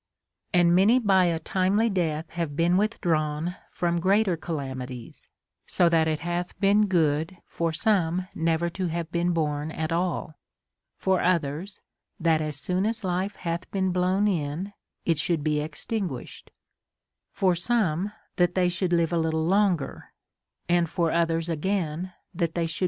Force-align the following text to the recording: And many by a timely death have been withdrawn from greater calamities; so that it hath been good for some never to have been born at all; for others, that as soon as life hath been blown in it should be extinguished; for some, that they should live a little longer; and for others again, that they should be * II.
And 0.51 0.73
many 0.75 0.97
by 0.97 1.25
a 1.25 1.37
timely 1.37 1.87
death 1.87 2.31
have 2.31 2.55
been 2.55 2.75
withdrawn 2.75 3.55
from 3.69 3.99
greater 3.99 4.35
calamities; 4.35 5.27
so 5.67 5.89
that 5.89 6.07
it 6.07 6.21
hath 6.21 6.59
been 6.59 6.87
good 6.87 7.37
for 7.45 7.71
some 7.71 8.27
never 8.33 8.67
to 8.71 8.87
have 8.87 9.11
been 9.11 9.31
born 9.31 9.69
at 9.71 9.91
all; 9.91 10.33
for 10.97 11.21
others, 11.21 11.81
that 12.19 12.41
as 12.41 12.55
soon 12.55 12.87
as 12.87 13.03
life 13.03 13.35
hath 13.35 13.69
been 13.69 13.91
blown 13.91 14.27
in 14.27 14.73
it 15.05 15.19
should 15.19 15.43
be 15.43 15.59
extinguished; 15.59 16.49
for 17.29 17.53
some, 17.53 18.11
that 18.37 18.55
they 18.55 18.69
should 18.69 18.93
live 18.93 19.13
a 19.13 19.19
little 19.19 19.45
longer; 19.45 20.13
and 20.67 20.89
for 20.89 21.11
others 21.11 21.47
again, 21.47 22.11
that 22.33 22.55
they 22.55 22.65
should 22.65 22.73
be 22.73 22.73
* 22.73 22.79
II. 22.79 22.79